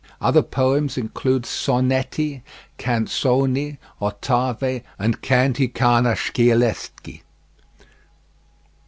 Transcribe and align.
Other 0.19 0.41
poems 0.41 0.97
include 0.97 1.43
Sonetti, 1.43 2.41
Canzoni, 2.79 3.77
Ottave, 4.01 4.81
and 4.97 5.21
Canti 5.21 5.67
carnascialeschi. 5.67 7.21